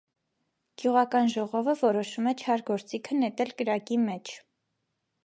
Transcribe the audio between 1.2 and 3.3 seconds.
ժողովը որոշում է չար գործիքը